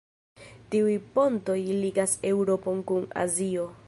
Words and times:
Tiuj 0.75 0.95
pontoj 1.17 1.57
ligas 1.83 2.15
Eŭropon 2.31 2.81
kun 2.93 3.07
Azio. 3.25 3.67